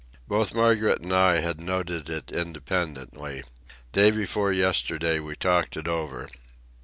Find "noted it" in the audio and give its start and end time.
1.61-2.31